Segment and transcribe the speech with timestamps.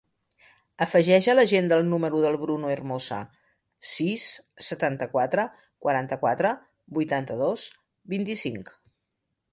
[0.85, 3.19] Afegeix a l'agenda el número del Bruno Hermosa:
[3.91, 4.25] sis,
[4.69, 5.47] setanta-quatre,
[5.87, 6.55] quaranta-quatre,
[6.99, 7.71] vuitanta-dos,
[8.17, 8.77] vint-i-cinc.